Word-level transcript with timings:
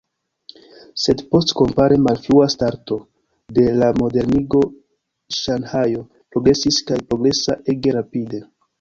Sed 1.01 1.19
post 1.35 1.53
kompare 1.59 1.99
malfrua 2.05 2.47
starto 2.55 2.99
de 3.59 3.67
la 3.83 3.91
modernigo 4.01 4.65
Ŝanhajo 5.43 6.05
progresis 6.17 6.85
kaj 6.93 7.03
progresas 7.13 7.75
ege 7.77 7.99
rapide. 8.03 8.47